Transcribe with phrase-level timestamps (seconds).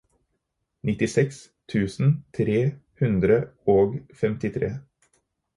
[0.89, 1.41] nittiseks
[1.75, 2.57] tusen tre
[3.03, 3.39] hundre
[3.75, 4.73] og femtitre